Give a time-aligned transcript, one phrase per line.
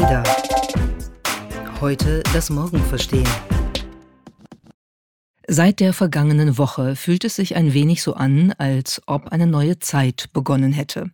[0.00, 0.22] Ada.
[1.80, 3.26] Heute das Morgen verstehen.
[5.48, 9.80] Seit der vergangenen Woche fühlt es sich ein wenig so an, als ob eine neue
[9.80, 11.10] Zeit begonnen hätte.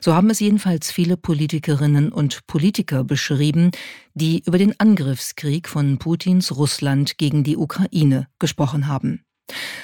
[0.00, 3.70] So haben es jedenfalls viele Politikerinnen und Politiker beschrieben,
[4.14, 9.25] die über den Angriffskrieg von Putins Russland gegen die Ukraine gesprochen haben.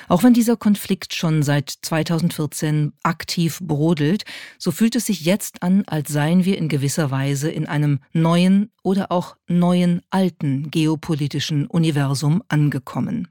[0.09, 4.25] Auch wenn dieser Konflikt schon seit 2014 aktiv brodelt,
[4.59, 8.71] so fühlt es sich jetzt an, als seien wir in gewisser Weise in einem neuen
[8.83, 13.29] oder auch neuen alten geopolitischen Universum angekommen.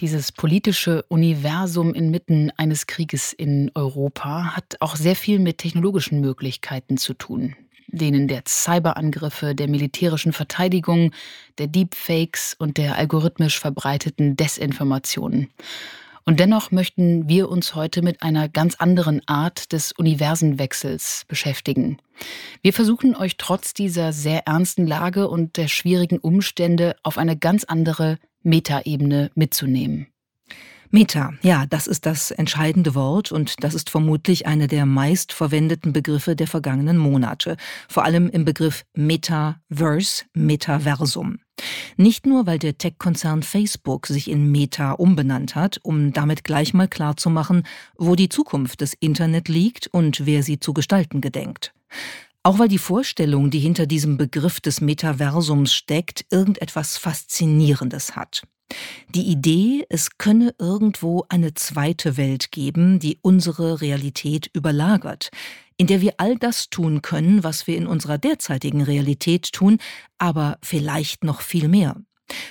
[0.00, 6.96] Dieses politische Universum inmitten eines Krieges in Europa hat auch sehr viel mit technologischen Möglichkeiten
[6.96, 7.54] zu tun
[7.92, 11.12] denen der Cyberangriffe, der militärischen Verteidigung,
[11.58, 15.48] der Deepfakes und der algorithmisch verbreiteten Desinformationen.
[16.24, 21.98] Und dennoch möchten wir uns heute mit einer ganz anderen Art des Universenwechsels beschäftigen.
[22.62, 27.64] Wir versuchen euch trotz dieser sehr ernsten Lage und der schwierigen Umstände auf eine ganz
[27.64, 30.11] andere Metaebene mitzunehmen.
[30.94, 36.36] Meta, ja, das ist das entscheidende Wort und das ist vermutlich eine der meistverwendeten Begriffe
[36.36, 37.56] der vergangenen Monate,
[37.88, 41.38] vor allem im Begriff Metaverse, Metaversum.
[41.96, 46.88] Nicht nur, weil der Tech-Konzern Facebook sich in Meta umbenannt hat, um damit gleich mal
[46.88, 47.62] klarzumachen,
[47.96, 51.72] wo die Zukunft des Internet liegt und wer sie zu gestalten gedenkt.
[52.42, 58.42] Auch weil die Vorstellung, die hinter diesem Begriff des Metaversums steckt, irgendetwas Faszinierendes hat.
[59.08, 65.30] Die Idee, es könne irgendwo eine zweite Welt geben, die unsere Realität überlagert,
[65.76, 69.78] in der wir all das tun können, was wir in unserer derzeitigen Realität tun,
[70.18, 71.96] aber vielleicht noch viel mehr.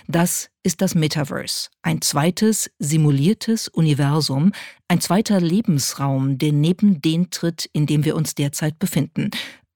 [0.07, 4.51] Das ist das Metaverse, ein zweites simuliertes Universum,
[4.87, 9.31] ein zweiter Lebensraum, der neben den tritt, in dem wir uns derzeit befinden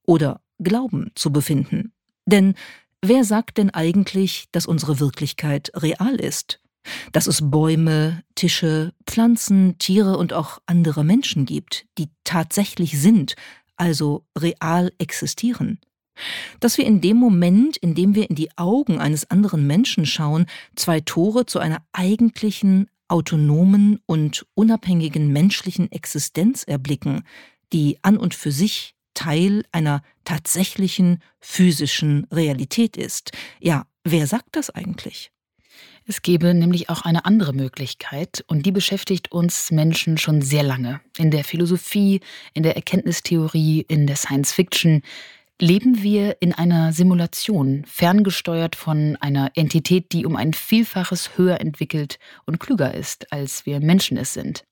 [0.06, 1.94] oder glauben zu befinden.
[2.25, 2.56] Denn
[3.07, 6.59] Wer sagt denn eigentlich, dass unsere Wirklichkeit real ist?
[7.11, 13.35] Dass es Bäume, Tische, Pflanzen, Tiere und auch andere Menschen gibt, die tatsächlich sind,
[13.75, 15.77] also real existieren?
[16.59, 20.47] Dass wir in dem Moment, in dem wir in die Augen eines anderen Menschen schauen,
[20.75, 27.21] zwei Tore zu einer eigentlichen, autonomen und unabhängigen menschlichen Existenz erblicken,
[27.71, 33.31] die an und für sich Teil einer tatsächlichen physischen Realität ist.
[33.59, 35.31] Ja, wer sagt das eigentlich?
[36.07, 41.01] Es gäbe nämlich auch eine andere Möglichkeit und die beschäftigt uns Menschen schon sehr lange.
[41.17, 42.21] In der Philosophie,
[42.53, 45.01] in der Erkenntnistheorie, in der Science Fiction
[45.59, 52.19] leben wir in einer Simulation, ferngesteuert von einer Entität, die um ein Vielfaches höher entwickelt
[52.45, 54.63] und klüger ist, als wir Menschen es sind.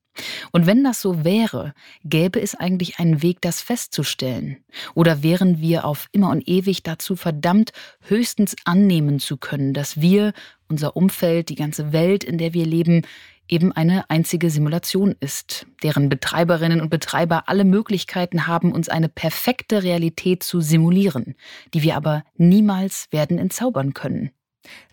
[0.52, 4.58] Und wenn das so wäre, gäbe es eigentlich einen Weg, das festzustellen?
[4.94, 10.34] Oder wären wir auf immer und ewig dazu verdammt, höchstens annehmen zu können, dass wir,
[10.70, 13.04] unser Umfeld, die ganze Welt, in der wir leben,
[13.48, 19.84] eben eine einzige Simulation ist, deren Betreiberinnen und Betreiber alle Möglichkeiten haben, uns eine perfekte
[19.84, 21.36] Realität zu simulieren,
[21.74, 24.32] die wir aber niemals werden entzaubern können?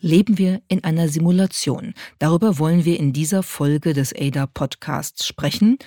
[0.01, 1.95] Leben wir in einer Simulation?
[2.19, 5.79] Darüber wollen wir in dieser Folge des ADA Podcasts sprechen.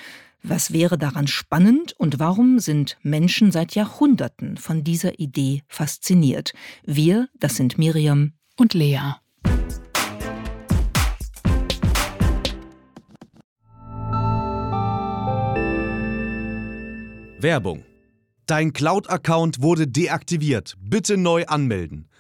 [0.44, 6.54] Was wäre daran spannend und warum sind Menschen seit Jahrhunderten von dieser Idee fasziniert?
[6.84, 9.16] Wir, das sind Miriam und Lea.
[17.44, 17.84] Werbung.
[18.46, 20.76] Dein Cloud-Account wurde deaktiviert.
[20.80, 22.10] Bitte neu anmelden.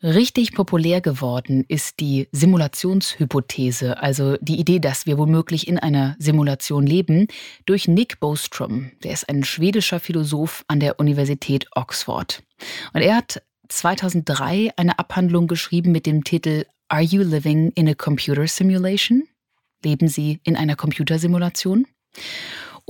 [0.00, 6.86] Richtig populär geworden ist die Simulationshypothese, also die Idee, dass wir womöglich in einer Simulation
[6.86, 7.26] leben,
[7.66, 8.92] durch Nick Bostrom.
[9.02, 12.44] Der ist ein schwedischer Philosoph an der Universität Oxford.
[12.92, 17.94] Und er hat 2003 eine Abhandlung geschrieben mit dem Titel Are You Living in a
[17.94, 19.26] Computer Simulation?
[19.84, 21.88] Leben Sie in einer Computersimulation?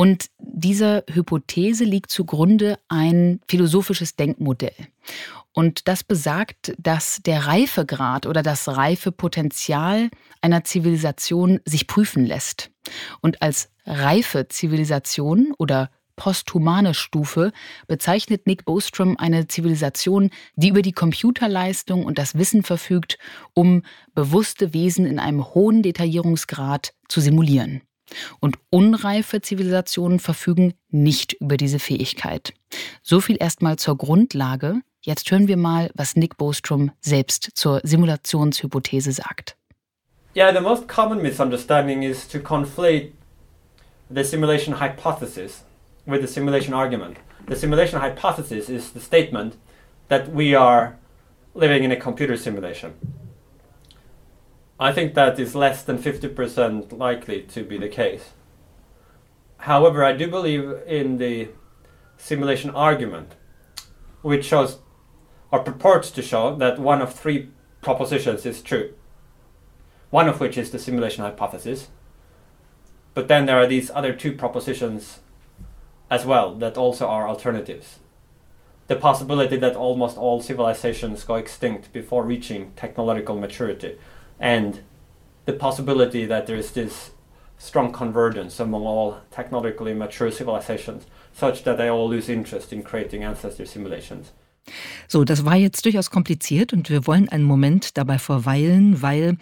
[0.00, 4.76] Und dieser Hypothese liegt zugrunde ein philosophisches Denkmodell.
[5.52, 10.08] Und das besagt, dass der Reifegrad oder das Reifepotenzial
[10.40, 12.70] einer Zivilisation sich prüfen lässt.
[13.22, 17.50] Und als reife Zivilisation oder posthumane Stufe
[17.88, 23.18] bezeichnet Nick Bostrom eine Zivilisation, die über die Computerleistung und das Wissen verfügt,
[23.52, 23.82] um
[24.14, 27.82] bewusste Wesen in einem hohen Detaillierungsgrad zu simulieren.
[28.40, 32.52] Und unreife Zivilisationen verfügen nicht über diese Fähigkeit.
[33.02, 34.80] So viel erstmal zur Grundlage.
[35.00, 39.56] Jetzt hören wir mal, was Nick Bostrom selbst zur Simulationshypothese sagt.
[40.36, 43.12] Yeah, the most common misunderstanding is to conflate
[44.10, 45.64] the simulation hypothesis
[46.06, 47.16] with the simulation argument.
[47.46, 49.56] The simulation hypothesis is the statement
[50.08, 50.96] that we are
[51.54, 52.92] living in a computer simulation.
[54.80, 58.30] I think that is less than 50% likely to be the case.
[59.58, 61.48] However, I do believe in the
[62.16, 63.34] simulation argument,
[64.22, 64.78] which shows
[65.50, 68.94] or purports to show that one of three propositions is true.
[70.10, 71.88] One of which is the simulation hypothesis.
[73.14, 75.18] But then there are these other two propositions
[76.08, 77.98] as well that also are alternatives.
[78.86, 83.98] The possibility that almost all civilizations go extinct before reaching technological maturity
[84.38, 84.80] and
[85.46, 87.10] the possibility that there is this
[87.58, 93.24] strong convergence among all technologically mature civilizations, such that they all lose interest in creating
[93.24, 94.32] ancestor simulations.
[95.08, 99.38] So, das war jetzt durchaus kompliziert und wir wollen einen Moment dabei verweilen, weil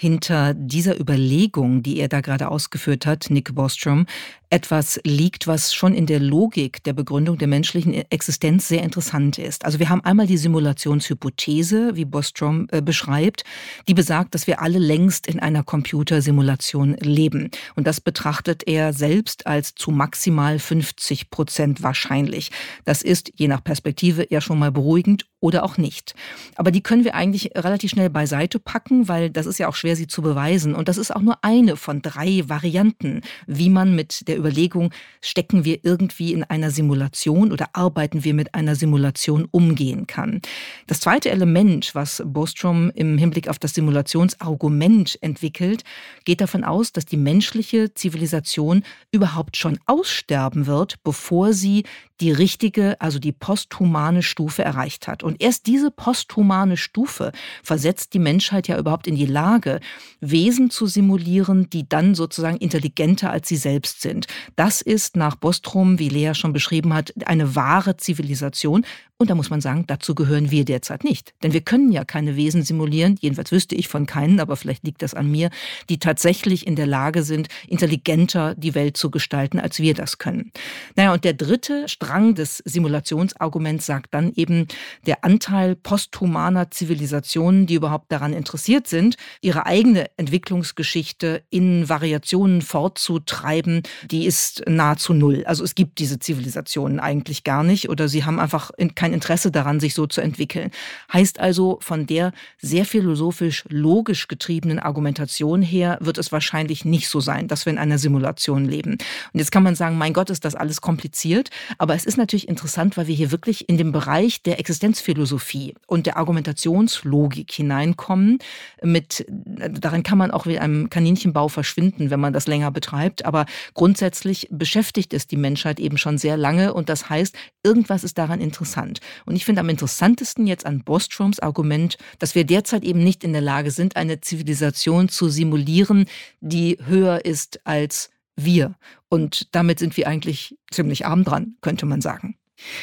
[0.00, 4.06] hinter dieser Überlegung, die er da gerade ausgeführt hat, Nick Bostrom,
[4.48, 9.66] etwas liegt, was schon in der Logik der Begründung der menschlichen Existenz sehr interessant ist.
[9.66, 13.44] Also wir haben einmal die Simulationshypothese, wie Bostrom äh, beschreibt,
[13.88, 17.50] die besagt, dass wir alle längst in einer Computersimulation leben.
[17.76, 22.50] Und das betrachtet er selbst als zu maximal 50 Prozent wahrscheinlich.
[22.86, 26.14] Das ist je nach Perspektive ja schon mal beruhigend oder auch nicht.
[26.56, 29.89] Aber die können wir eigentlich relativ schnell beiseite packen, weil das ist ja auch schwer,
[29.96, 30.74] sie zu beweisen.
[30.74, 34.90] Und das ist auch nur eine von drei Varianten, wie man mit der Überlegung,
[35.20, 40.40] stecken wir irgendwie in einer Simulation oder arbeiten wir mit einer Simulation umgehen kann.
[40.86, 45.84] Das zweite Element, was Bostrom im Hinblick auf das Simulationsargument entwickelt,
[46.24, 48.82] geht davon aus, dass die menschliche Zivilisation
[49.12, 51.84] überhaupt schon aussterben wird, bevor sie
[52.20, 55.22] die richtige, also die posthumane Stufe erreicht hat.
[55.22, 57.32] Und erst diese posthumane Stufe
[57.62, 59.79] versetzt die Menschheit ja überhaupt in die Lage,
[60.20, 64.26] Wesen zu simulieren, die dann sozusagen intelligenter als sie selbst sind.
[64.56, 68.84] Das ist nach Bostrom, wie Lea schon beschrieben hat, eine wahre Zivilisation.
[69.20, 71.34] Und da muss man sagen, dazu gehören wir derzeit nicht.
[71.42, 75.02] Denn wir können ja keine Wesen simulieren, jedenfalls wüsste ich von keinen, aber vielleicht liegt
[75.02, 75.50] das an mir,
[75.90, 80.52] die tatsächlich in der Lage sind, intelligenter die Welt zu gestalten, als wir das können.
[80.96, 84.68] Naja, und der dritte Strang des Simulationsarguments sagt dann eben,
[85.04, 93.82] der Anteil posthumaner Zivilisationen, die überhaupt daran interessiert sind, ihre eigene Entwicklungsgeschichte in Variationen fortzutreiben,
[94.10, 95.44] die ist nahezu null.
[95.44, 99.50] Also es gibt diese Zivilisationen eigentlich gar nicht oder sie haben einfach kein kein Interesse
[99.50, 100.70] daran, sich so zu entwickeln.
[101.12, 107.20] Heißt also, von der sehr philosophisch logisch getriebenen Argumentation her wird es wahrscheinlich nicht so
[107.20, 108.92] sein, dass wir in einer Simulation leben.
[108.92, 111.50] Und jetzt kann man sagen, mein Gott, ist das alles kompliziert.
[111.78, 116.06] Aber es ist natürlich interessant, weil wir hier wirklich in den Bereich der Existenzphilosophie und
[116.06, 118.38] der Argumentationslogik hineinkommen.
[118.82, 123.24] Mit, darin kann man auch wie einem Kaninchenbau verschwinden, wenn man das länger betreibt.
[123.24, 126.72] Aber grundsätzlich beschäftigt es die Menschheit eben schon sehr lange.
[126.72, 128.99] Und das heißt, irgendwas ist daran interessant.
[129.26, 133.32] Und ich finde am interessantesten jetzt an Bostroms Argument, dass wir derzeit eben nicht in
[133.32, 136.06] der Lage sind, eine Zivilisation zu simulieren,
[136.40, 138.74] die höher ist als wir.
[139.08, 142.36] Und damit sind wir eigentlich ziemlich arm dran, könnte man sagen.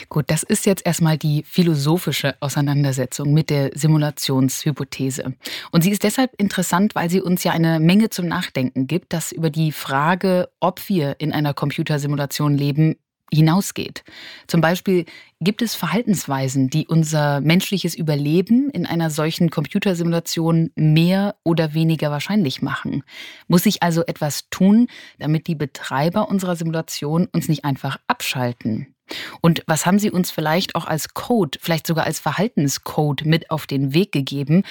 [0.09, 5.36] Gut, das ist jetzt erstmal die philosophische Auseinandersetzung mit der Simulationshypothese.
[5.71, 9.31] Und sie ist deshalb interessant, weil sie uns ja eine Menge zum Nachdenken gibt, dass
[9.31, 12.95] über die Frage, ob wir in einer Computersimulation leben,
[13.31, 14.03] hinausgeht.
[14.48, 15.05] Zum Beispiel
[15.39, 22.62] gibt es Verhaltensweisen, die unser menschliches Überleben in einer solchen Computersimulation mehr oder weniger wahrscheinlich
[22.62, 23.03] machen.
[23.48, 24.88] Muss sich also etwas tun,
[25.19, 28.96] damit die Betreiber unserer Simulation uns nicht einfach abschalten?
[29.41, 33.67] Und was haben Sie uns vielleicht auch als Code, vielleicht sogar als Verhaltenscode mit auf
[33.67, 34.63] den Weg gegeben?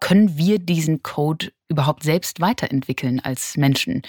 [0.00, 4.02] Können wir diesen Code überhaupt selbst weiterentwickeln als Menschen?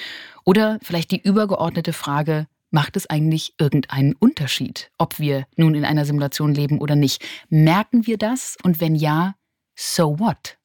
[0.45, 6.05] Oder vielleicht die übergeordnete Frage, macht es eigentlich irgendeinen Unterschied, ob wir nun in einer
[6.05, 7.23] Simulation leben oder nicht?
[7.49, 8.57] Merken wir das?
[8.63, 9.35] Und wenn ja,
[9.75, 10.57] so what?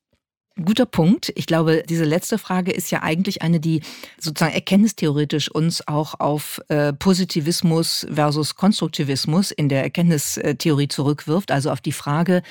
[0.64, 1.30] Guter Punkt.
[1.36, 3.82] Ich glaube, diese letzte Frage ist ja eigentlich eine, die
[4.18, 11.50] sozusagen erkenntnistheoretisch uns auch auf äh, Positivismus versus Konstruktivismus in der Erkenntnistheorie zurückwirft.
[11.50, 12.42] Also auf die Frage,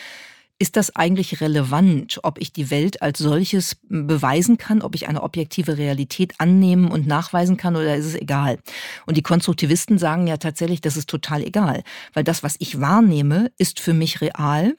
[0.58, 5.22] ist das eigentlich relevant, ob ich die Welt als solches beweisen kann, ob ich eine
[5.22, 8.60] objektive Realität annehmen und nachweisen kann oder ist es egal?
[9.06, 11.84] Und die Konstruktivisten sagen ja tatsächlich, das ist total egal,
[12.14, 14.76] weil das, was ich wahrnehme, ist für mich real.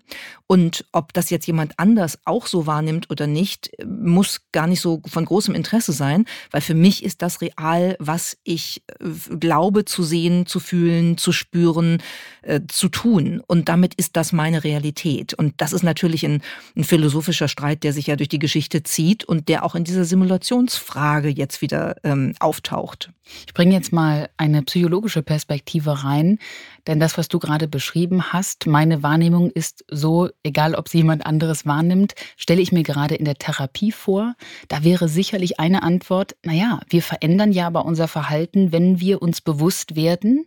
[0.46, 5.02] Und ob das jetzt jemand anders auch so wahrnimmt oder nicht, muss gar nicht so
[5.06, 10.04] von großem Interesse sein, weil für mich ist das real, was ich äh, glaube zu
[10.04, 12.00] sehen, zu fühlen, zu spüren,
[12.42, 13.42] äh, zu tun.
[13.46, 15.34] Und damit ist das meine Realität.
[15.34, 16.42] Und das ist natürlich ein,
[16.76, 20.04] ein, philosophischer Streit, der sich ja durch die Geschichte zieht und der auch in dieser
[20.04, 23.10] Simulationsfrage jetzt wieder ähm, auftaucht.
[23.48, 26.38] Ich bringe jetzt mal eine psychologische Perspektive rein,
[26.86, 31.26] denn das, was du gerade beschrieben hast, meine Wahrnehmung ist so, egal ob sie jemand
[31.26, 34.36] anderes wahrnimmt, stelle ich mir gerade in der Therapie vor.
[34.68, 39.40] Da wäre sicherlich eine Antwort, naja, wir verändern ja aber unser Verhalten, wenn wir uns
[39.40, 40.46] bewusst werden,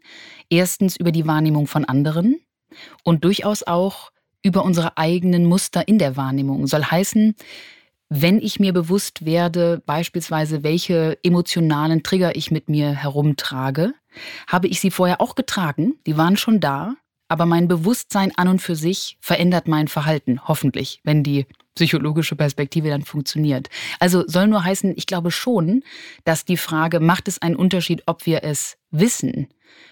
[0.50, 2.40] erstens über die Wahrnehmung von anderen
[3.04, 4.12] und durchaus auch
[4.42, 6.68] über unsere eigenen Muster in der Wahrnehmung.
[6.68, 7.36] Soll heißen,
[8.10, 13.94] wenn ich mir bewusst werde, beispielsweise, welche emotionalen Trigger ich mit mir herumtrage,
[14.48, 16.96] habe ich sie vorher auch getragen, die waren schon da,
[17.28, 22.90] aber mein Bewusstsein an und für sich verändert mein Verhalten, hoffentlich, wenn die psychologische Perspektive
[22.90, 23.70] dann funktioniert.
[24.00, 25.84] Also soll nur heißen, ich glaube schon,
[26.24, 29.48] dass die Frage, macht es einen Unterschied, ob wir es wissen,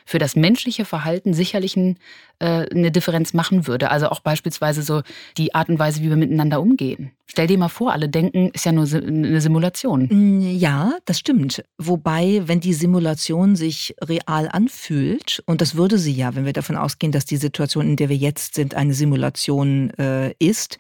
[0.06, 1.98] für das menschliche Verhalten sicherlich ein,
[2.40, 3.92] äh, eine Differenz machen würde.
[3.92, 5.02] Also auch beispielsweise so
[5.38, 7.12] die Art und Weise, wie wir miteinander umgehen.
[7.26, 10.08] Stell dir mal vor, alle denken, ist ja nur eine Simulation.
[10.10, 11.64] Mm, ja, das stimmt.
[11.78, 16.78] Wobei, wenn die Simulation sich real anfühlt, und das würde sie ja, wenn wir davon
[16.78, 20.78] ausgehen, dass die Situation, in der wir jetzt sind, eine Simulation äh, ist,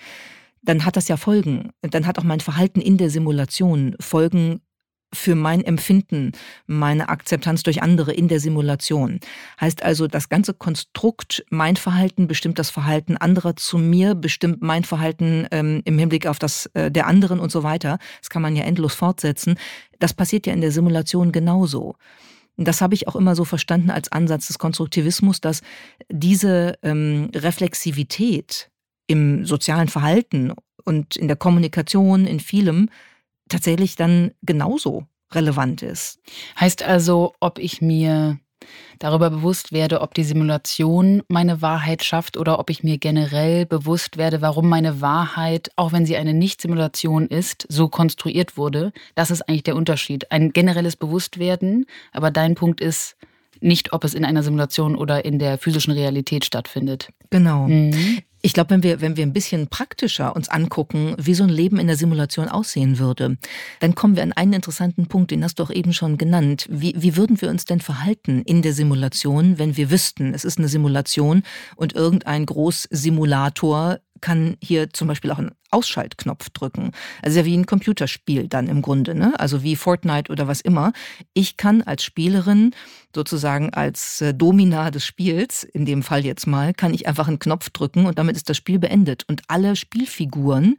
[0.62, 1.72] dann hat das ja Folgen.
[1.82, 4.62] Dann hat auch mein Verhalten in der Simulation Folgen
[5.14, 6.34] für mein Empfinden,
[6.66, 9.20] meine Akzeptanz durch andere in der Simulation.
[9.60, 14.84] Heißt also, das ganze Konstrukt, mein Verhalten bestimmt das Verhalten anderer zu mir, bestimmt mein
[14.84, 18.00] Verhalten ähm, im Hinblick auf das äh, der anderen und so weiter.
[18.20, 19.58] Das kann man ja endlos fortsetzen.
[20.00, 21.96] Das passiert ja in der Simulation genauso.
[22.58, 25.62] Das habe ich auch immer so verstanden als Ansatz des Konstruktivismus, dass
[26.10, 28.72] diese ähm, Reflexivität
[29.08, 32.90] im sozialen Verhalten und in der Kommunikation, in vielem,
[33.50, 36.20] tatsächlich dann genauso relevant ist.
[36.60, 38.40] Heißt also, ob ich mir
[39.00, 44.18] darüber bewusst werde, ob die Simulation meine Wahrheit schafft oder ob ich mir generell bewusst
[44.18, 48.92] werde, warum meine Wahrheit, auch wenn sie eine Nicht-Simulation ist, so konstruiert wurde.
[49.16, 50.32] Das ist eigentlich der Unterschied.
[50.32, 53.16] Ein generelles Bewusstwerden, aber dein Punkt ist
[53.60, 57.10] nicht, ob es in einer Simulation oder in der physischen Realität stattfindet.
[57.30, 57.68] Genau.
[57.68, 58.20] Mhm.
[58.48, 61.80] Ich glaube, wenn wir, wenn wir ein bisschen praktischer uns angucken, wie so ein Leben
[61.80, 63.38] in der Simulation aussehen würde,
[63.82, 66.66] dann kommen wir an einen interessanten Punkt, den hast du auch eben schon genannt.
[66.72, 70.60] Wie, wie würden wir uns denn verhalten in der Simulation, wenn wir wüssten, es ist
[70.60, 71.44] eine Simulation
[71.76, 76.92] und irgendein Großsimulator kann hier zum Beispiel auch einen Ausschaltknopf drücken.
[77.22, 79.34] Also ja wie ein Computerspiel dann im Grunde, ne?
[79.40, 80.94] Also wie Fortnite oder was immer.
[81.34, 82.74] Ich kann als Spielerin
[83.14, 87.40] sozusagen als äh, Domina des Spiels, in dem Fall jetzt mal, kann ich einfach einen
[87.40, 89.24] Knopf drücken und damit ist das Spiel beendet.
[89.28, 90.78] Und alle Spielfiguren,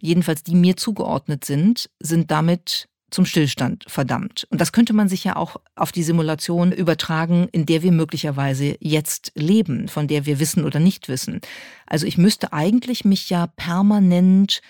[0.00, 4.46] jedenfalls die mir zugeordnet sind, sind damit zum Stillstand verdammt.
[4.50, 8.76] Und das könnte man sich ja auch auf die Simulation übertragen, in der wir möglicherweise
[8.80, 11.40] jetzt leben, von der wir wissen oder nicht wissen.
[11.86, 14.60] Also ich müsste eigentlich mich ja permanent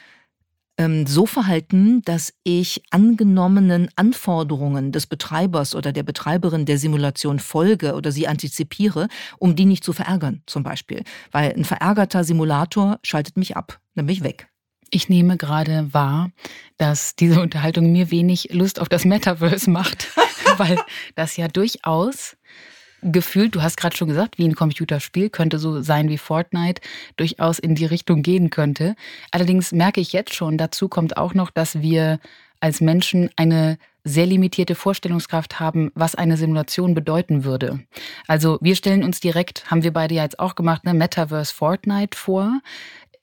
[0.77, 7.95] ähm, so verhalten, dass ich angenommenen Anforderungen des Betreibers oder der Betreiberin der Simulation folge
[7.95, 9.09] oder sie antizipiere,
[9.39, 11.03] um die nicht zu verärgern, zum Beispiel.
[11.31, 14.49] Weil ein verärgerter Simulator schaltet mich ab, dann bin ich weg.
[14.95, 16.31] Ich nehme gerade wahr,
[16.77, 20.07] dass diese Unterhaltung mir wenig Lust auf das Metaverse macht,
[20.57, 20.79] weil
[21.17, 22.37] das ja durchaus
[23.03, 26.81] gefühlt, du hast gerade schon gesagt, wie ein Computerspiel, könnte so sein wie Fortnite,
[27.17, 28.95] durchaus in die Richtung gehen könnte.
[29.33, 32.21] Allerdings merke ich jetzt schon, dazu kommt auch noch, dass wir
[32.61, 37.81] als Menschen eine sehr limitierte Vorstellungskraft haben, was eine Simulation bedeuten würde.
[38.29, 42.17] Also wir stellen uns direkt, haben wir beide ja jetzt auch gemacht, ne, Metaverse Fortnite
[42.17, 42.61] vor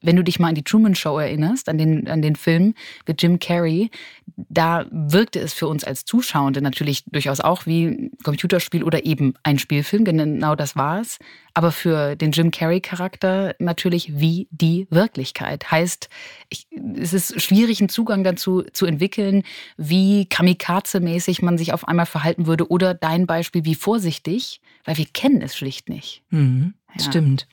[0.02, 2.74] wenn du dich mal an die Truman Show erinnerst, an den, an den Film
[3.08, 3.90] mit Jim Carrey,
[4.36, 9.34] da wirkte es für uns als Zuschauende natürlich durchaus auch wie ein Computerspiel oder eben
[9.44, 11.20] ein Spielfilm, genau das war es.
[11.54, 15.70] Aber für den Jim Carrey-Charakter natürlich wie die Wirklichkeit.
[15.70, 16.10] Heißt,
[16.50, 19.44] ich, es ist schwierig, einen Zugang dazu zu entwickeln,
[19.78, 25.06] wie kamikaze-mäßig man sich auf einmal verhalten würde oder dein Beispiel, wie vorsichtig, weil wir
[25.06, 26.24] kennen es schlicht nicht.
[26.30, 27.04] Mhm, ja.
[27.04, 27.48] Stimmt.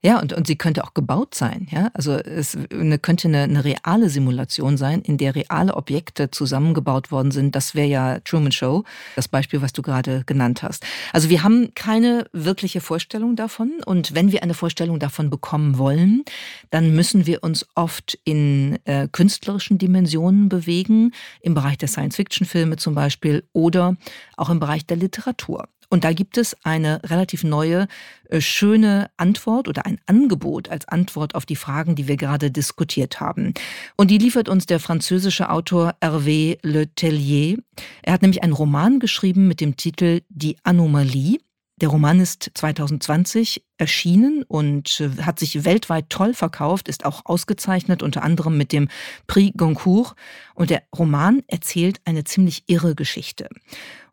[0.00, 1.66] Ja, und, und sie könnte auch gebaut sein.
[1.72, 1.90] Ja?
[1.92, 7.32] Also es eine, könnte eine, eine reale Simulation sein, in der reale Objekte zusammengebaut worden
[7.32, 7.56] sind.
[7.56, 8.84] Das wäre ja Truman Show,
[9.16, 10.86] das Beispiel, was du gerade genannt hast.
[11.12, 13.72] Also wir haben keine wirkliche Vorstellung davon.
[13.86, 16.24] Und wenn wir eine Vorstellung davon bekommen wollen,
[16.70, 22.94] dann müssen wir uns oft in äh, künstlerischen Dimensionen bewegen, im Bereich der Science-Fiction-Filme zum
[22.94, 23.96] Beispiel oder
[24.36, 25.68] auch im Bereich der Literatur.
[25.90, 27.88] Und da gibt es eine relativ neue,
[28.28, 33.20] äh, schöne Antwort oder ein Angebot als Antwort auf die Fragen, die wir gerade diskutiert
[33.20, 33.54] haben.
[33.96, 37.58] Und die liefert uns der französische Autor Hervé Le Tellier.
[38.02, 41.38] Er hat nämlich einen Roman geschrieben mit dem Titel Die Anomalie.
[41.80, 48.02] Der Roman ist 2020 erschienen und äh, hat sich weltweit toll verkauft, ist auch ausgezeichnet,
[48.02, 48.88] unter anderem mit dem
[49.28, 50.14] Prix Goncourt.
[50.54, 53.48] Und der Roman erzählt eine ziemlich irre Geschichte.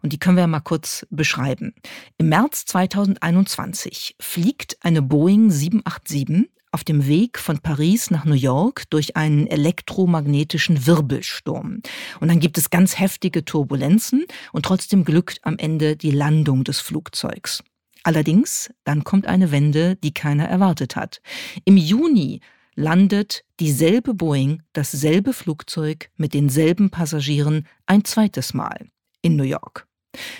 [0.04, 1.74] Und die können wir mal kurz beschreiben.
[2.20, 8.84] Im März 2021 fliegt eine Boeing 787 auf dem Weg von Paris nach New York
[8.90, 11.80] durch einen elektromagnetischen Wirbelsturm.
[12.20, 16.82] Und dann gibt es ganz heftige Turbulenzen und trotzdem glückt am Ende die Landung des
[16.82, 17.64] Flugzeugs.
[18.04, 21.22] Allerdings, dann kommt eine Wende, die keiner erwartet hat.
[21.64, 22.42] Im Juni
[22.76, 28.90] landet dieselbe Boeing, dasselbe Flugzeug mit denselben Passagieren ein zweites Mal
[29.22, 29.88] in New York.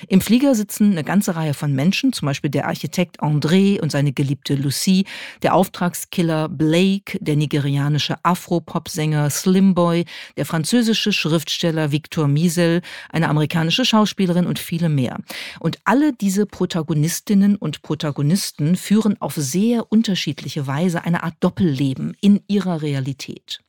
[0.08, 4.14] Im Flieger sitzen eine ganze Reihe von Menschen, zum Beispiel der Architekt André und seine
[4.14, 5.06] geliebte Lucie,
[5.42, 10.06] der Auftragskiller Blake, der nigerianische Afro-Pop-Sänger Slimboy,
[10.38, 15.20] der französische Schriftsteller Victor Miesel, eine amerikanische Schauspielerin und viele mehr.
[15.60, 22.42] Und alle diese Protagonistinnen und Protagonisten führen auf sehr unterschiedliche Weise eine Art Doppelleben in
[22.48, 23.62] ihrer Realität.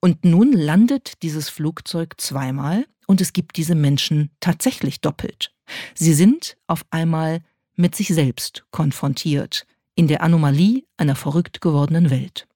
[0.00, 5.52] Und nun landet dieses Flugzeug zweimal und es gibt diese Menschen tatsächlich doppelt.
[5.94, 7.40] Sie sind auf einmal
[7.74, 12.47] mit sich selbst konfrontiert, in der Anomalie einer verrückt gewordenen Welt.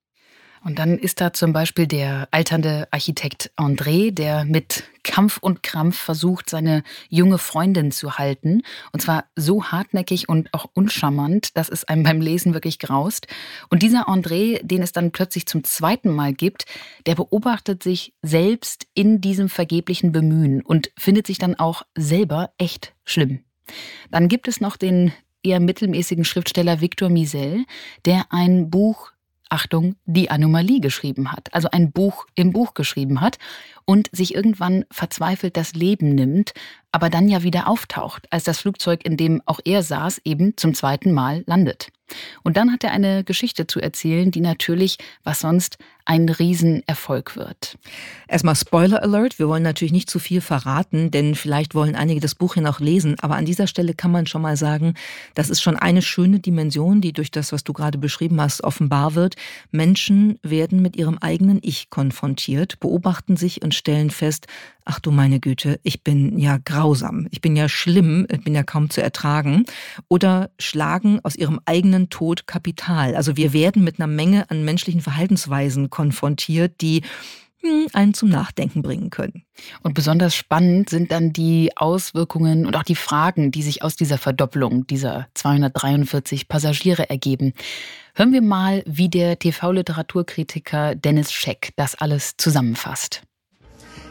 [0.63, 5.97] Und dann ist da zum Beispiel der alternde Architekt André, der mit Kampf und Krampf
[5.97, 8.61] versucht, seine junge Freundin zu halten.
[8.93, 13.27] Und zwar so hartnäckig und auch uncharmant, dass es einem beim Lesen wirklich graust.
[13.69, 16.65] Und dieser André, den es dann plötzlich zum zweiten Mal gibt,
[17.05, 22.93] der beobachtet sich selbst in diesem vergeblichen Bemühen und findet sich dann auch selber echt
[23.03, 23.43] schlimm.
[24.11, 25.11] Dann gibt es noch den
[25.43, 27.65] eher mittelmäßigen Schriftsteller Victor Misel,
[28.05, 29.12] der ein Buch
[29.53, 33.37] Achtung, die Anomalie geschrieben hat, also ein Buch im Buch geschrieben hat
[33.85, 36.53] und sich irgendwann verzweifelt das Leben nimmt,
[36.91, 40.73] aber dann ja wieder auftaucht, als das Flugzeug, in dem auch er saß, eben zum
[40.73, 41.89] zweiten Mal landet.
[42.43, 47.77] Und dann hat er eine Geschichte zu erzählen, die natürlich, was sonst, ein Riesenerfolg wird.
[48.27, 52.35] Erstmal Spoiler Alert, wir wollen natürlich nicht zu viel verraten, denn vielleicht wollen einige das
[52.35, 54.95] Buch hier noch lesen, aber an dieser Stelle kann man schon mal sagen,
[55.35, 59.15] das ist schon eine schöne Dimension, die durch das, was du gerade beschrieben hast, offenbar
[59.15, 59.35] wird.
[59.71, 64.47] Menschen werden mit ihrem eigenen Ich konfrontiert, beobachten sich und stellen fest,
[64.85, 68.63] ach du meine Güte, ich bin ja grausam, ich bin ja schlimm, ich bin ja
[68.63, 69.65] kaum zu ertragen.
[70.09, 73.15] Oder schlagen aus ihrem eigenen Tod Kapital.
[73.15, 77.03] Also wir werden mit einer Menge an menschlichen Verhaltensweisen konfrontiert, die
[77.61, 79.45] hm, einen zum Nachdenken bringen können.
[79.83, 84.17] Und besonders spannend sind dann die Auswirkungen und auch die Fragen, die sich aus dieser
[84.17, 87.53] Verdopplung dieser 243 Passagiere ergeben.
[88.15, 93.21] Hören wir mal, wie der TV-Literaturkritiker Dennis Scheck das alles zusammenfasst.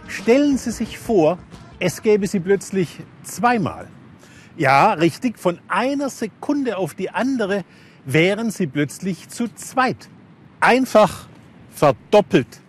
[0.08, 1.38] Stellen Sie sich vor,
[1.78, 3.88] es gäbe sie plötzlich zweimal.
[4.56, 7.64] Ja, richtig, von einer Sekunde auf die andere
[8.04, 10.08] wären sie plötzlich zu zweit.
[10.60, 11.26] Einfach
[11.74, 12.60] verdoppelt.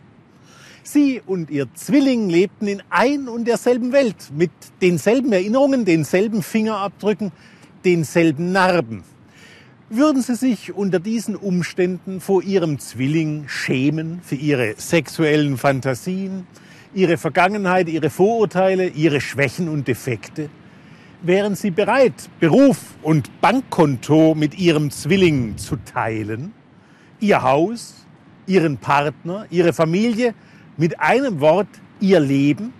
[0.84, 7.32] Sie und ihr Zwilling lebten in ein und derselben Welt, mit denselben Erinnerungen, denselben Fingerabdrücken,
[7.86, 9.04] denselben Narben.
[9.89, 16.48] Würden Sie sich unter diesen Umständen vor Ihrem Zwilling schämen für Ihre sexuellen Fantasien,
[16.94, 20.50] ihre Vergangenheit, ihre Vorurteile, ihre Schwächen und Defekte?
[21.22, 26.54] Wären Sie bereit, Beruf und Bankkonto mit Ihrem Zwilling zu teilen?
[27.20, 28.03] Ihr Haus,
[28.47, 30.34] Ihren Partner, Ihre Familie,
[30.77, 31.67] mit einem Wort
[31.99, 32.73] Ihr Leben?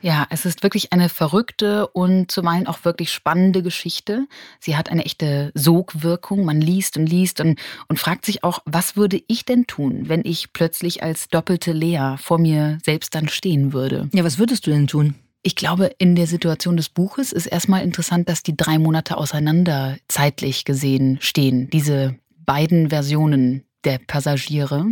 [0.00, 4.26] Ja, es ist wirklich eine verrückte und zuweilen auch wirklich spannende Geschichte.
[4.60, 6.44] Sie hat eine echte Sogwirkung.
[6.44, 7.58] Man liest und liest und,
[7.88, 12.14] und fragt sich auch, was würde ich denn tun, wenn ich plötzlich als doppelte Lea
[12.18, 14.08] vor mir selbst dann stehen würde?
[14.12, 15.16] Ja, was würdest du denn tun?
[15.42, 19.96] Ich glaube, in der Situation des Buches ist erstmal interessant, dass die drei Monate auseinander
[20.06, 21.70] zeitlich gesehen stehen.
[21.70, 24.86] Diese beiden Versionen der Passagiere.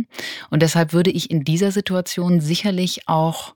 [0.49, 3.55] Und deshalb würde ich in dieser Situation sicherlich auch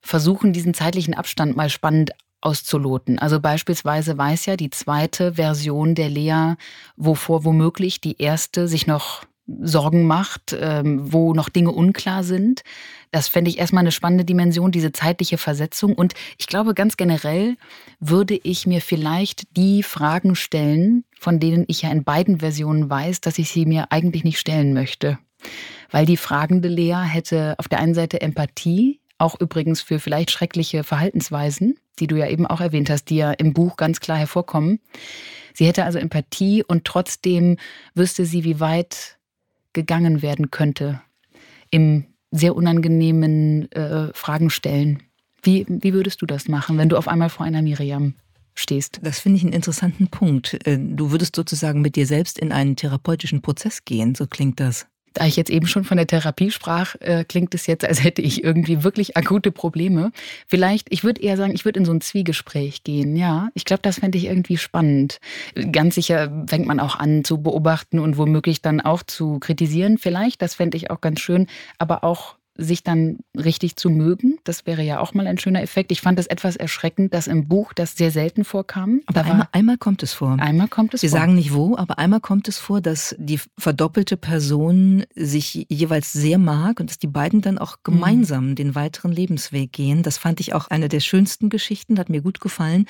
[0.00, 3.18] versuchen, diesen zeitlichen Abstand mal spannend auszuloten.
[3.18, 6.54] Also beispielsweise weiß ja die zweite Version der Lea,
[6.96, 12.62] wovor womöglich die erste sich noch Sorgen macht, ähm, wo noch Dinge unklar sind.
[13.12, 15.94] Das fände ich erstmal eine spannende Dimension, diese zeitliche Versetzung.
[15.94, 17.56] Und ich glaube, ganz generell
[18.00, 23.20] würde ich mir vielleicht die Fragen stellen, von denen ich ja in beiden Versionen weiß,
[23.20, 25.18] dass ich sie mir eigentlich nicht stellen möchte.
[25.90, 30.84] Weil die fragende Lea hätte auf der einen Seite Empathie, auch übrigens für vielleicht schreckliche
[30.84, 34.80] Verhaltensweisen, die du ja eben auch erwähnt hast, die ja im Buch ganz klar hervorkommen.
[35.54, 37.56] Sie hätte also Empathie und trotzdem
[37.94, 39.15] wüsste sie, wie weit
[39.76, 41.00] gegangen werden könnte
[41.70, 45.02] im sehr unangenehmen äh, Fragen stellen.
[45.42, 48.14] Wie, wie würdest du das machen, wenn du auf einmal vor einer Miriam
[48.54, 48.98] stehst?
[49.02, 50.66] Das finde ich einen interessanten Punkt.
[50.66, 54.86] Äh, du würdest sozusagen mit dir selbst in einen therapeutischen Prozess gehen, so klingt das.
[55.16, 58.20] Da ich jetzt eben schon von der Therapie sprach, äh, klingt es jetzt, als hätte
[58.20, 60.12] ich irgendwie wirklich akute Probleme.
[60.46, 63.16] Vielleicht, ich würde eher sagen, ich würde in so ein Zwiegespräch gehen.
[63.16, 65.18] Ja, ich glaube, das fände ich irgendwie spannend.
[65.72, 69.96] Ganz sicher fängt man auch an zu beobachten und womöglich dann auch zu kritisieren.
[69.96, 71.46] Vielleicht, das fände ich auch ganz schön,
[71.78, 74.38] aber auch sich dann richtig zu mögen.
[74.44, 75.92] Das wäre ja auch mal ein schöner Effekt.
[75.92, 79.00] Ich fand es etwas erschreckend, dass im Buch das sehr selten vorkam.
[79.06, 80.36] Aber einmal, einmal, kommt es vor.
[80.38, 81.18] Einmal kommt es Wir vor.
[81.18, 86.38] Sagen nicht wo, aber einmal kommt es vor, dass die verdoppelte Person sich jeweils sehr
[86.38, 88.54] mag und dass die beiden dann auch gemeinsam mhm.
[88.54, 90.02] den weiteren Lebensweg gehen.
[90.02, 92.86] Das fand ich auch eine der schönsten Geschichten, hat mir gut gefallen.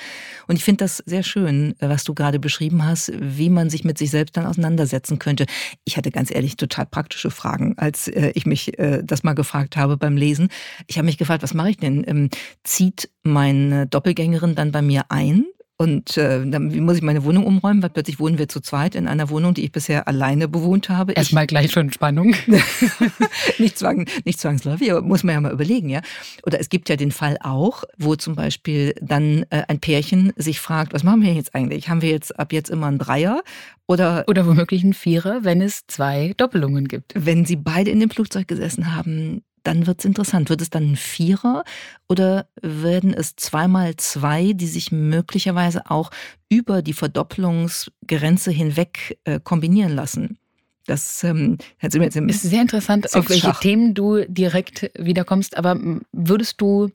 [0.47, 3.99] Und ich finde das sehr schön, was du gerade beschrieben hast, wie man sich mit
[3.99, 5.47] sich selbst dann auseinandersetzen könnte.
[5.85, 9.56] Ich hatte ganz ehrlich total praktische Fragen, als äh, ich mich äh, das mal gefragt
[9.57, 10.49] gefragt habe beim Lesen.
[10.87, 12.05] Ich habe mich gefragt, was mache ich denn?
[12.07, 12.29] Ähm,
[12.63, 15.47] zieht meine Doppelgängerin dann bei mir ein?
[15.79, 18.95] Und äh, dann wie muss ich meine Wohnung umräumen, weil plötzlich wohnen wir zu zweit
[18.95, 21.13] in einer Wohnung, die ich bisher alleine bewohnt habe.
[21.13, 22.35] Erstmal gleich schon Spannung.
[23.59, 26.01] nicht, zwang, nicht zwangsläufig, aber muss man ja mal überlegen, ja.
[26.47, 30.61] Oder es gibt ja den Fall auch, wo zum Beispiel dann äh, ein Pärchen sich
[30.61, 31.91] fragt, was machen wir jetzt eigentlich?
[31.91, 33.43] Haben wir jetzt ab jetzt immer einen Dreier?
[33.87, 37.13] Oder, oder womöglich einen Vierer, wenn es zwei Doppelungen gibt.
[37.15, 40.49] Wenn sie beide in dem Flugzeug gesessen haben, dann wird es interessant.
[40.49, 41.65] Wird es dann ein Vierer
[42.09, 46.11] oder werden es zweimal zwei, die sich möglicherweise auch
[46.49, 50.39] über die Verdopplungsgrenze hinweg äh, kombinieren lassen?
[50.87, 55.57] Das ähm, jetzt ist sehr interessant, auf welche Themen du direkt wiederkommst.
[55.57, 55.77] Aber
[56.13, 56.91] würdest du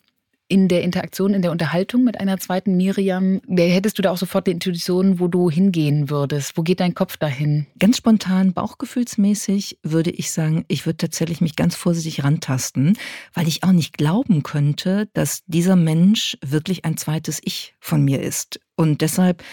[0.52, 4.48] in der Interaktion, in der Unterhaltung mit einer zweiten Miriam, hättest du da auch sofort
[4.48, 6.58] die Intuition, wo du hingehen würdest?
[6.58, 7.68] Wo geht dein Kopf dahin?
[7.80, 12.98] Ganz spontan, bauchgefühlsmäßig würde ich sagen, ich würde tatsächlich mich ganz vorsichtig rantasten,
[13.34, 18.22] weil ich auch nicht glauben könnte, dass dieser Mensch wirklich ein zweites Ich von mir
[18.22, 18.60] ist.
[18.76, 19.44] Und deshalb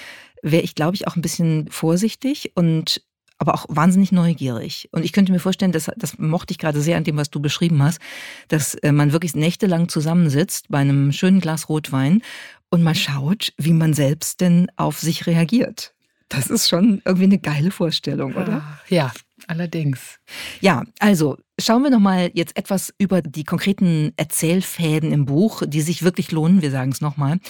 [0.42, 3.02] wäre ich, glaube ich, auch ein bisschen vorsichtig und
[3.38, 4.88] aber auch wahnsinnig neugierig.
[4.92, 7.40] Und ich könnte mir vorstellen, das, das mochte ich gerade sehr an dem, was du
[7.40, 8.00] beschrieben hast,
[8.48, 12.22] dass äh, man wirklich nächtelang zusammensitzt bei einem schönen Glas Rotwein
[12.70, 15.94] und mal schaut, wie man selbst denn auf sich reagiert.
[16.28, 18.62] Das ist schon irgendwie eine geile Vorstellung, oder?
[18.88, 19.12] Ja,
[19.46, 20.18] allerdings.
[20.60, 25.80] Ja, also Schauen wir noch mal jetzt etwas über die konkreten Erzählfäden im Buch, die
[25.80, 27.40] sich wirklich lohnen, wir sagen es nochmal,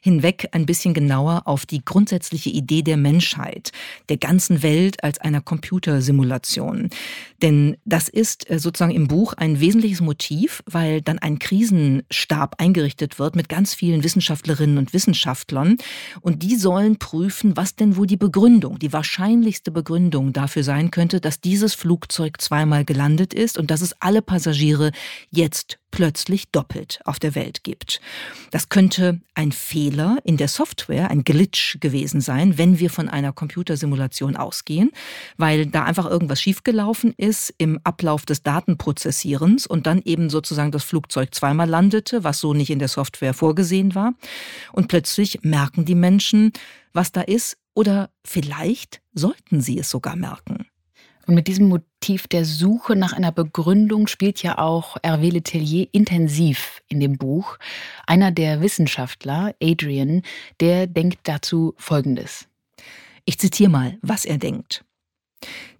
[0.00, 3.72] hinweg ein bisschen genauer auf die grundsätzliche Idee der Menschheit,
[4.08, 6.88] der ganzen Welt als einer Computersimulation.
[7.42, 13.18] Denn das ist äh, sozusagen im Buch ein wesentliches Motiv, weil dann ein Krisenstab eingerichtet
[13.18, 15.76] wird mit ganz vielen Wissenschaftlerinnen und Wissenschaftlern
[16.22, 21.20] und die sollen prüfen, was denn wohl die Begründung, die wahrscheinlichste Begründung dafür sein könnte,
[21.20, 24.92] dass dieses Flugzeug zweimal gelandet ist und dass es alle Passagiere
[25.30, 28.00] jetzt plötzlich doppelt auf der Welt gibt.
[28.50, 33.32] Das könnte ein Fehler in der Software, ein Glitch gewesen sein, wenn wir von einer
[33.32, 34.90] Computersimulation ausgehen,
[35.38, 40.84] weil da einfach irgendwas schiefgelaufen ist im Ablauf des Datenprozessierens und dann eben sozusagen das
[40.84, 44.12] Flugzeug zweimal landete, was so nicht in der Software vorgesehen war.
[44.72, 46.52] Und plötzlich merken die Menschen,
[46.92, 50.66] was da ist, oder vielleicht sollten sie es sogar merken.
[51.28, 56.80] Und mit diesem Motiv der Suche nach einer Begründung spielt ja auch Hervé Letellier intensiv
[56.88, 57.58] in dem Buch.
[58.06, 60.22] Einer der Wissenschaftler, Adrian,
[60.58, 62.48] der denkt dazu Folgendes.
[63.26, 64.86] Ich zitiere mal, was er denkt.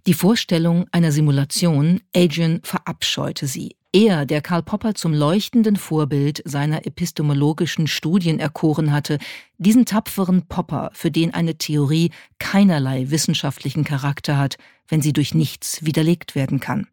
[0.06, 3.77] Die Vorstellung einer Simulation, Adrian verabscheute sie.
[3.92, 9.18] Er, der Karl Popper zum leuchtenden Vorbild seiner epistemologischen Studien erkoren hatte,
[9.56, 15.84] diesen tapferen Popper, für den eine Theorie keinerlei wissenschaftlichen Charakter hat, wenn sie durch nichts
[15.86, 16.86] widerlegt werden kann.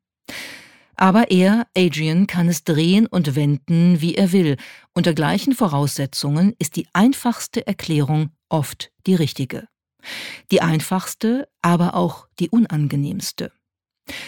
[0.96, 4.56] Aber er, Adrian, kann es drehen und wenden, wie er will.
[4.94, 9.68] Unter gleichen Voraussetzungen ist die einfachste Erklärung oft die richtige.
[10.50, 13.52] Die einfachste, aber auch die unangenehmste.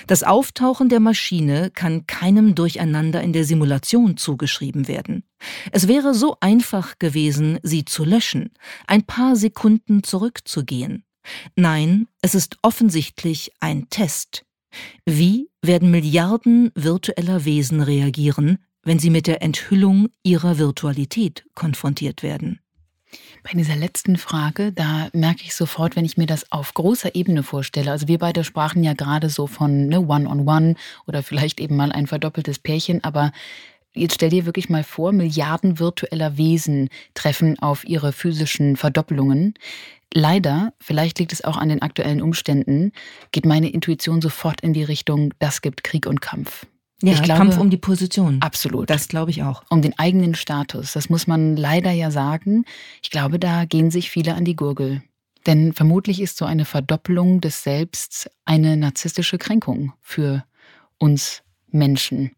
[0.08, 5.24] Das Auftauchen der Maschine kann keinem Durcheinander in der Simulation zugeschrieben werden.
[5.72, 8.52] Es wäre so einfach gewesen, sie zu löschen,
[8.88, 11.04] ein paar Sekunden zurückzugehen.
[11.56, 14.46] Nein, es ist offensichtlich ein Test.
[15.06, 22.60] Wie werden Milliarden virtueller Wesen reagieren, wenn sie mit der Enthüllung ihrer Virtualität konfrontiert werden?
[23.50, 27.44] Bei dieser letzten Frage, da merke ich sofort, wenn ich mir das auf großer Ebene
[27.44, 27.92] vorstelle.
[27.92, 31.78] Also wir beide sprachen ja gerade so von ne, One-on-One -on -one oder vielleicht eben
[31.78, 33.32] mal ein verdoppeltes Pärchen, aber
[33.94, 39.54] jetzt stell dir wirklich mal vor, Milliarden virtueller Wesen treffen auf ihre physischen Verdoppelungen.
[40.14, 42.92] Leider, vielleicht liegt es auch an den aktuellen Umständen,
[43.32, 46.66] geht meine Intuition sofort in die Richtung, das gibt Krieg und Kampf.
[47.04, 48.42] Ja, ich glaube, Kampf um die Position.
[48.42, 48.90] Absolut.
[48.90, 49.64] Das glaube ich auch.
[49.70, 50.94] Um den eigenen Status.
[50.94, 52.66] Das muss man leider ja sagen.
[53.04, 55.04] Ich glaube, da gehen sich viele an die Gurgel.
[55.46, 60.44] Denn vermutlich ist so eine Verdoppelung des Selbst eine narzisstische Kränkung für
[60.98, 62.32] uns Menschen.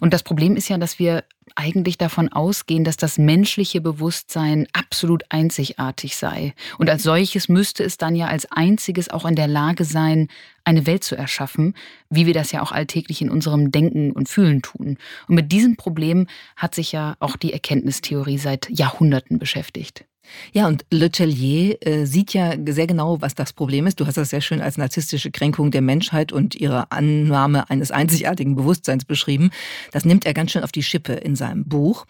[0.00, 1.24] Und das Problem ist ja, dass wir
[1.56, 6.54] eigentlich davon ausgehen, dass das menschliche Bewusstsein absolut einzigartig sei.
[6.78, 10.28] Und als solches müsste es dann ja als einziges auch in der Lage sein,
[10.64, 11.74] eine Welt zu erschaffen,
[12.10, 14.98] wie wir das ja auch alltäglich in unserem Denken und Fühlen tun.
[15.28, 16.26] Und mit diesem Problem
[16.56, 20.04] hat sich ja auch die Erkenntnistheorie seit Jahrhunderten beschäftigt.
[20.52, 24.00] Ja, und Le Tellier äh, sieht ja sehr genau, was das Problem ist.
[24.00, 28.56] Du hast das sehr schön als narzisstische Kränkung der Menschheit und ihre Annahme eines einzigartigen
[28.56, 29.50] Bewusstseins beschrieben.
[29.92, 32.06] Das nimmt er ganz schön auf die Schippe in seinem Buch.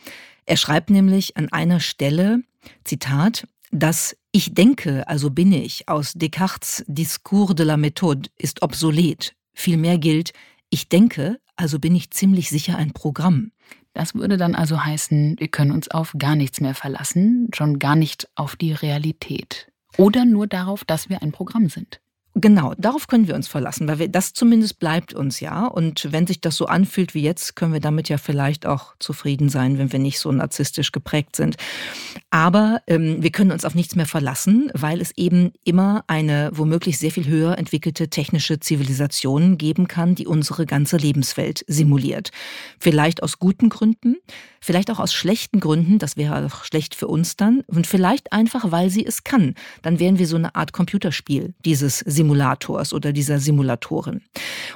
[0.46, 2.40] Er schreibt nämlich an einer Stelle,
[2.84, 9.34] Zitat, das Ich denke, also bin ich aus Descartes Discours de la Méthode ist obsolet.
[9.52, 10.32] Vielmehr gilt,
[10.70, 13.52] ich denke, also bin ich ziemlich sicher ein Programm.
[13.94, 17.96] Das würde dann also heißen, wir können uns auf gar nichts mehr verlassen, schon gar
[17.96, 19.68] nicht auf die Realität.
[19.96, 22.00] Oder nur darauf, dass wir ein Programm sind.
[22.36, 25.66] Genau, darauf können wir uns verlassen, weil wir, das zumindest bleibt uns ja.
[25.66, 29.48] Und wenn sich das so anfühlt wie jetzt, können wir damit ja vielleicht auch zufrieden
[29.48, 31.56] sein, wenn wir nicht so narzisstisch geprägt sind.
[32.30, 36.98] Aber ähm, wir können uns auf nichts mehr verlassen, weil es eben immer eine womöglich
[36.98, 42.32] sehr viel höher entwickelte technische Zivilisation geben kann, die unsere ganze Lebenswelt simuliert.
[42.80, 44.16] Vielleicht aus guten Gründen,
[44.60, 48.72] vielleicht auch aus schlechten Gründen, das wäre auch schlecht für uns dann, und vielleicht einfach,
[48.72, 49.54] weil sie es kann.
[49.82, 54.22] Dann wären wir so eine Art Computerspiel dieses Simulators oder dieser Simulatorin.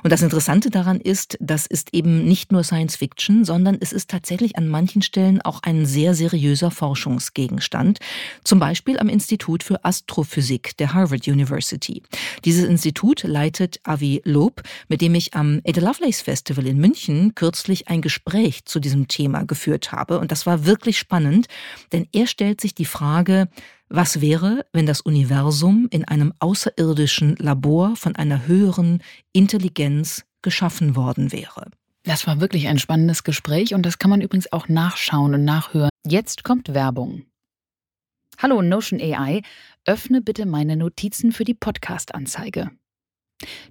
[0.02, 4.11] Und das Interessante daran ist, das ist eben nicht nur Science Fiction, sondern es ist
[4.11, 7.98] tatsächlich an manchen Stellen auch ein sehr seriöser Forschungsgegenstand,
[8.44, 12.02] zum Beispiel am Institut für Astrophysik der Harvard University.
[12.44, 17.88] Dieses Institut leitet Avi Loeb, mit dem ich am Ada Lovelace Festival in München kürzlich
[17.88, 20.18] ein Gespräch zu diesem Thema geführt habe.
[20.18, 21.46] Und das war wirklich spannend,
[21.92, 23.48] denn er stellt sich die Frage,
[23.88, 31.33] was wäre, wenn das Universum in einem außerirdischen Labor von einer höheren Intelligenz geschaffen worden
[31.33, 31.70] wäre?
[32.05, 35.90] Das war wirklich ein spannendes Gespräch und das kann man übrigens auch nachschauen und nachhören.
[36.07, 37.24] Jetzt kommt Werbung.
[38.38, 39.42] Hallo Notion AI,
[39.85, 42.70] öffne bitte meine Notizen für die Podcast-Anzeige.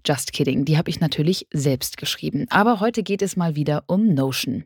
[0.06, 2.45] Just kidding, die habe ich natürlich selbst geschrieben.
[2.49, 4.65] Aber heute geht es mal wieder um Notion.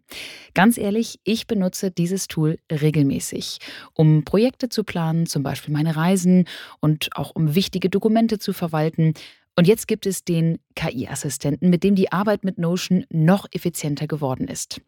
[0.54, 3.60] Ganz ehrlich, ich benutze dieses Tool regelmäßig,
[3.94, 6.46] um Projekte zu planen, zum Beispiel meine Reisen
[6.80, 9.14] und auch um wichtige Dokumente zu verwalten.
[9.56, 14.48] Und jetzt gibt es den KI-Assistenten, mit dem die Arbeit mit Notion noch effizienter geworden
[14.48, 14.82] ist.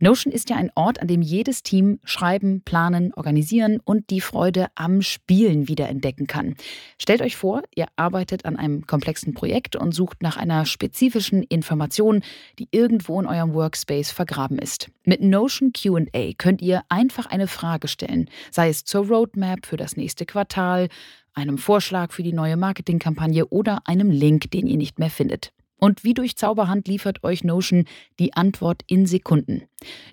[0.00, 4.68] Notion ist ja ein Ort, an dem jedes Team schreiben, planen, organisieren und die Freude
[4.76, 6.54] am Spielen wiederentdecken kann.
[6.98, 12.22] Stellt euch vor, ihr arbeitet an einem komplexen Projekt und sucht nach einer spezifischen Information,
[12.58, 14.88] die irgendwo in eurem Workspace vergraben ist.
[15.04, 19.96] Mit Notion QA könnt ihr einfach eine Frage stellen, sei es zur Roadmap für das
[19.96, 20.88] nächste Quartal,
[21.34, 25.52] einem Vorschlag für die neue Marketingkampagne oder einem Link, den ihr nicht mehr findet.
[25.78, 27.84] Und wie durch Zauberhand liefert euch Notion
[28.18, 29.62] die Antwort in Sekunden.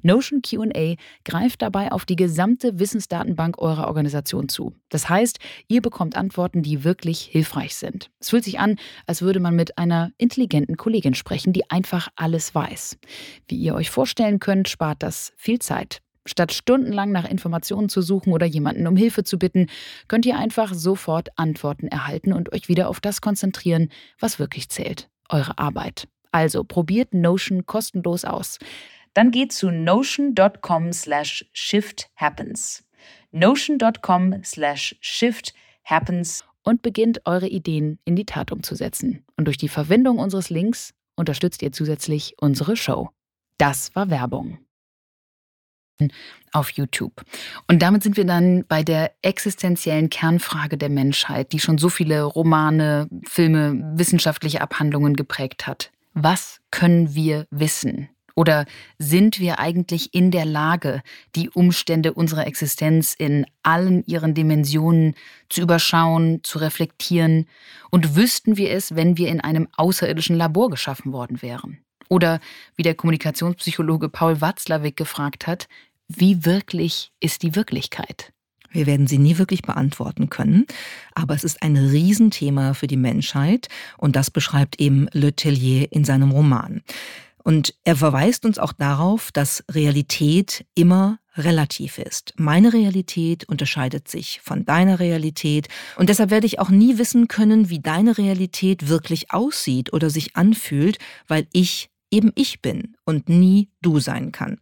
[0.03, 4.73] Notion QA greift dabei auf die gesamte Wissensdatenbank eurer Organisation zu.
[4.89, 8.11] Das heißt, ihr bekommt Antworten, die wirklich hilfreich sind.
[8.19, 12.53] Es fühlt sich an, als würde man mit einer intelligenten Kollegin sprechen, die einfach alles
[12.53, 12.97] weiß.
[13.47, 16.01] Wie ihr euch vorstellen könnt, spart das viel Zeit.
[16.27, 19.67] Statt stundenlang nach Informationen zu suchen oder jemanden um Hilfe zu bitten,
[20.07, 25.07] könnt ihr einfach sofort Antworten erhalten und euch wieder auf das konzentrieren, was wirklich zählt
[25.29, 26.07] eure Arbeit.
[26.31, 28.59] Also probiert Notion kostenlos aus.
[29.13, 32.83] Dann geht zu notion.com slash shifthappens.
[33.31, 39.23] notion.com slash shifthappens und beginnt eure Ideen in die Tat umzusetzen.
[39.37, 43.09] Und durch die Verwendung unseres Links unterstützt ihr zusätzlich unsere Show.
[43.57, 44.64] Das war Werbung
[46.51, 47.23] auf YouTube.
[47.67, 52.23] Und damit sind wir dann bei der existenziellen Kernfrage der Menschheit, die schon so viele
[52.23, 55.91] Romane, Filme, wissenschaftliche Abhandlungen geprägt hat.
[56.13, 58.09] Was können wir wissen?
[58.35, 58.65] Oder
[58.99, 61.01] sind wir eigentlich in der Lage,
[61.35, 65.15] die Umstände unserer Existenz in allen ihren Dimensionen
[65.49, 67.47] zu überschauen, zu reflektieren?
[67.91, 71.84] Und wüssten wir es, wenn wir in einem außerirdischen Labor geschaffen worden wären?
[72.09, 72.39] Oder
[72.75, 75.67] wie der Kommunikationspsychologe Paul Watzlawick gefragt hat,
[76.07, 78.31] wie wirklich ist die Wirklichkeit?
[78.71, 80.65] Wir werden sie nie wirklich beantworten können,
[81.13, 86.03] aber es ist ein Riesenthema für die Menschheit und das beschreibt eben Le Tellier in
[86.03, 86.81] seinem Roman.
[87.41, 92.33] Und er verweist uns auch darauf, dass Realität immer relativ ist.
[92.37, 97.69] Meine Realität unterscheidet sich von deiner Realität und deshalb werde ich auch nie wissen können,
[97.69, 103.69] wie deine Realität wirklich aussieht oder sich anfühlt, weil ich eben ich bin und nie
[103.81, 104.59] du sein kann.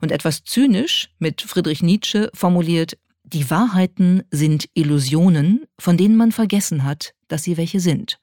[0.00, 6.84] Und etwas zynisch mit Friedrich Nietzsche formuliert, die Wahrheiten sind Illusionen, von denen man vergessen
[6.84, 8.18] hat, dass sie welche sind.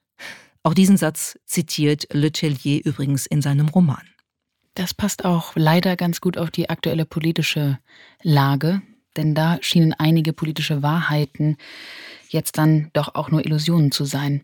[0.62, 4.02] Auch diesen Satz zitiert Le Tellier übrigens in seinem Roman.
[4.74, 7.78] Das passt auch leider ganz gut auf die aktuelle politische
[8.22, 8.82] Lage,
[9.16, 11.56] denn da schienen einige politische Wahrheiten
[12.28, 14.42] jetzt dann doch auch nur Illusionen zu sein.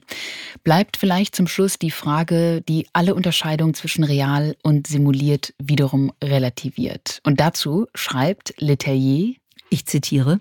[0.64, 7.20] Bleibt vielleicht zum Schluss die Frage, die alle Unterscheidung zwischen real und simuliert wiederum relativiert.
[7.24, 9.36] Und dazu schreibt Letellier,
[9.70, 10.40] ich zitiere,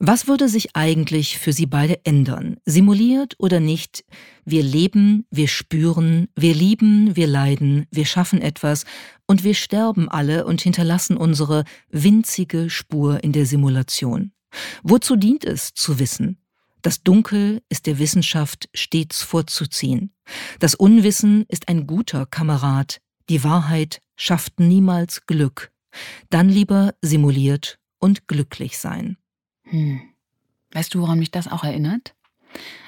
[0.00, 2.58] was würde sich eigentlich für Sie beide ändern?
[2.64, 4.04] Simuliert oder nicht?
[4.44, 8.84] Wir leben, wir spüren, wir lieben, wir leiden, wir schaffen etwas
[9.28, 14.32] und wir sterben alle und hinterlassen unsere winzige Spur in der Simulation.
[14.82, 16.38] Wozu dient es zu wissen?
[16.82, 20.12] Das Dunkel ist der Wissenschaft stets vorzuziehen.
[20.58, 23.00] Das Unwissen ist ein guter Kamerad.
[23.28, 25.70] Die Wahrheit schafft niemals Glück.
[26.30, 29.18] Dann lieber simuliert und glücklich sein.
[29.64, 30.00] Hm.
[30.72, 32.14] Weißt du, woran mich das auch erinnert?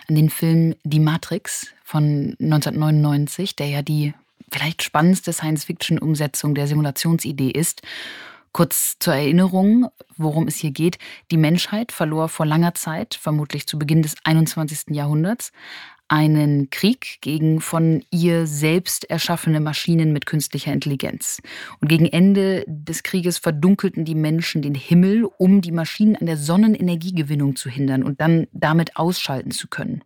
[0.09, 4.15] An den Film Die Matrix von 1999, der ja die
[4.51, 7.83] vielleicht spannendste Science-Fiction-Umsetzung der Simulationsidee ist
[8.53, 10.99] Kurz zur Erinnerung, worum es hier geht.
[11.31, 14.97] Die Menschheit verlor vor langer Zeit, vermutlich zu Beginn des 21.
[14.97, 15.53] Jahrhunderts,
[16.11, 21.41] einen Krieg gegen von ihr selbst erschaffene Maschinen mit künstlicher Intelligenz.
[21.81, 26.37] Und gegen Ende des Krieges verdunkelten die Menschen den Himmel, um die Maschinen an der
[26.37, 30.03] Sonnenenergiegewinnung zu hindern und dann damit ausschalten zu können.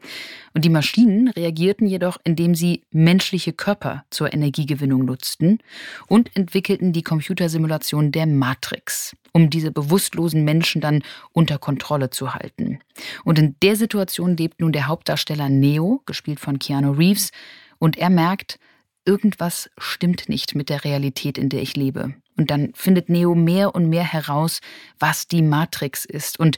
[0.53, 5.61] Und die Maschinen reagierten jedoch, indem sie menschliche Körper zur Energiegewinnung nutzten
[6.07, 12.79] und entwickelten die Computersimulation der Matrix um diese bewusstlosen Menschen dann unter Kontrolle zu halten.
[13.25, 17.31] Und in der Situation lebt nun der Hauptdarsteller Neo, gespielt von Keanu Reeves,
[17.79, 18.59] und er merkt,
[19.05, 22.15] irgendwas stimmt nicht mit der Realität, in der ich lebe.
[22.37, 24.61] Und dann findet Neo mehr und mehr heraus,
[24.99, 26.41] was die Matrix ist.
[26.41, 26.57] Und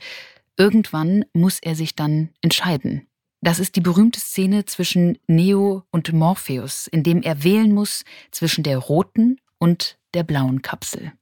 [0.57, 3.07] irgendwann muss er sich dann entscheiden.
[3.43, 8.65] Das ist die berühmte Szene zwischen Neo und Morpheus, in dem er wählen muss zwischen
[8.65, 11.13] der roten und der blauen Kapsel.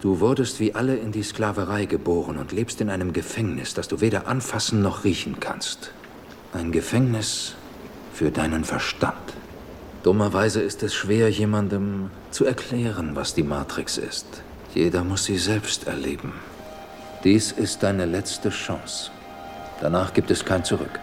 [0.00, 4.00] Du wurdest wie alle in die Sklaverei geboren und lebst in einem Gefängnis, das du
[4.00, 5.92] weder anfassen noch riechen kannst.
[6.52, 7.54] Ein Gefängnis
[8.12, 9.14] für deinen Verstand.
[10.02, 14.26] Dummerweise ist es schwer, jemandem zu erklären, was die Matrix ist.
[14.74, 16.32] Jeder muss sie selbst erleben.
[17.22, 19.12] Dies ist deine letzte Chance.
[19.80, 20.98] Danach gibt es kein Zurück.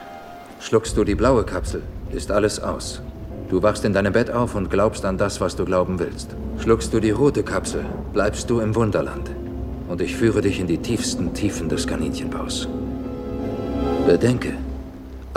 [0.59, 1.81] Schluckst du die blaue Kapsel,
[2.11, 3.01] ist alles aus.
[3.47, 6.35] Du wachst in deinem Bett auf und glaubst an das, was du glauben willst.
[6.61, 9.31] Schluckst du die rote Kapsel, bleibst du im Wunderland.
[9.87, 12.67] Und ich führe dich in die tiefsten Tiefen des Kaninchenbaus.
[14.05, 14.53] Bedenke,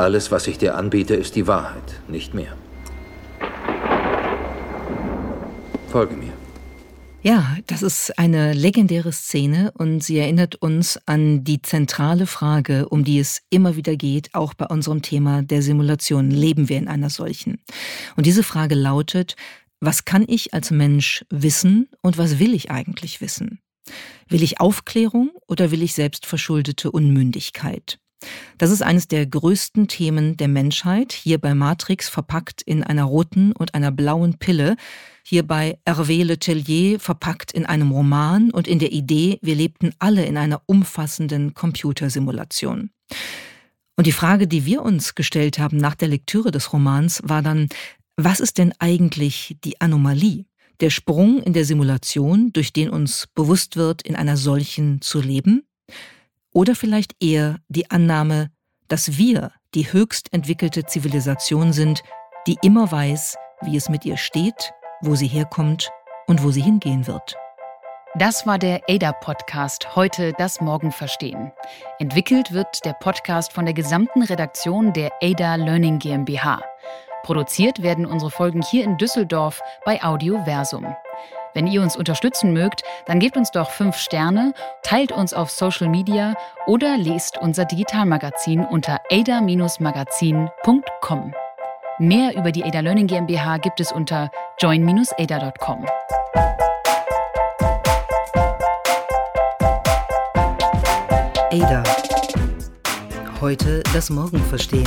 [0.00, 2.56] alles, was ich dir anbiete, ist die Wahrheit, nicht mehr.
[5.88, 6.32] Folge mir.
[7.22, 13.04] Ja, das ist eine legendäre Szene und sie erinnert uns an die zentrale Frage, um
[13.04, 16.30] die es immer wieder geht, auch bei unserem Thema der Simulation.
[16.30, 17.58] Leben wir in einer solchen?
[18.16, 19.36] Und diese Frage lautet,
[19.80, 23.59] was kann ich als Mensch wissen und was will ich eigentlich wissen?
[24.28, 27.98] Will ich Aufklärung oder will ich selbstverschuldete Unmündigkeit?
[28.58, 33.52] Das ist eines der größten Themen der Menschheit, hier bei Matrix verpackt in einer roten
[33.52, 34.76] und einer blauen Pille,
[35.24, 39.94] hier bei Hervé Le Tellier verpackt in einem Roman und in der Idee, wir lebten
[39.98, 42.90] alle in einer umfassenden Computersimulation.
[43.96, 47.68] Und die Frage, die wir uns gestellt haben nach der Lektüre des Romans, war dann,
[48.16, 50.46] Was ist denn eigentlich die Anomalie?
[50.80, 55.64] Der Sprung in der Simulation, durch den uns bewusst wird, in einer solchen zu leben?
[56.53, 58.51] Oder vielleicht eher die Annahme,
[58.88, 62.03] dass wir die höchst entwickelte Zivilisation sind,
[62.46, 65.90] die immer weiß, wie es mit ihr steht, wo sie herkommt
[66.26, 67.36] und wo sie hingehen wird.
[68.16, 71.53] Das war der ADA-Podcast Heute das Morgen verstehen.
[72.01, 76.61] Entwickelt wird der Podcast von der gesamten Redaktion der ADA Learning GmbH.
[77.22, 80.86] Produziert werden unsere Folgen hier in Düsseldorf bei Audioversum.
[81.55, 85.88] Wenn ihr uns unterstützen mögt, dann gebt uns doch fünf Sterne, teilt uns auf Social
[85.88, 86.34] Media
[86.66, 91.34] oder lest unser Digitalmagazin unter ada-magazin.com.
[91.98, 95.86] Mehr über die Ada Learning GmbH gibt es unter join-ada.com.
[101.53, 101.82] Ada.
[103.40, 104.86] Heute das Morgen verstehen.